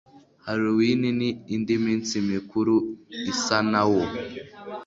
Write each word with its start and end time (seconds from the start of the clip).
Halloween 0.45 1.01
n 1.19 1.21
indi 1.55 1.75
minsi 1.85 2.15
mikuru 2.31 2.75
isa 3.31 3.57
na 3.71 3.83
wo 3.91 4.03